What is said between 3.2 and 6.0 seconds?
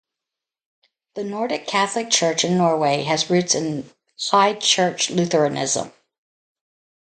roots in High Church Lutheranism.